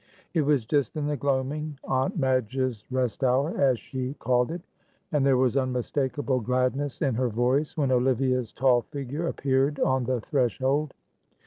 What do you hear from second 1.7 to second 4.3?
Aunt Madge's rest hour, as she